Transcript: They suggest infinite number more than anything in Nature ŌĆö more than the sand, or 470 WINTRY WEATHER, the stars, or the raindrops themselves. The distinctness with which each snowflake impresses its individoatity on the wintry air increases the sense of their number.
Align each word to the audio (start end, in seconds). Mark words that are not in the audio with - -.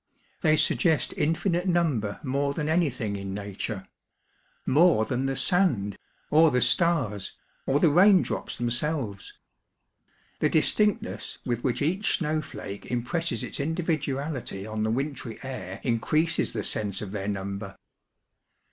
They 0.41 0.55
suggest 0.55 1.13
infinite 1.15 1.67
number 1.67 2.19
more 2.23 2.55
than 2.55 2.67
anything 2.67 3.15
in 3.15 3.35
Nature 3.35 3.85
ŌĆö 4.67 4.73
more 4.73 5.05
than 5.05 5.27
the 5.27 5.35
sand, 5.37 5.95
or 6.31 6.49
470 6.49 6.85
WINTRY 6.85 6.95
WEATHER, 6.95 7.13
the 7.13 7.21
stars, 7.21 7.37
or 7.67 7.79
the 7.79 7.89
raindrops 7.91 8.55
themselves. 8.55 9.33
The 10.39 10.49
distinctness 10.49 11.37
with 11.45 11.63
which 11.63 11.83
each 11.83 12.17
snowflake 12.17 12.87
impresses 12.87 13.43
its 13.43 13.59
individoatity 13.59 14.65
on 14.65 14.81
the 14.81 14.89
wintry 14.89 15.37
air 15.43 15.79
increases 15.83 16.51
the 16.51 16.63
sense 16.63 17.03
of 17.03 17.11
their 17.11 17.27
number. 17.27 17.75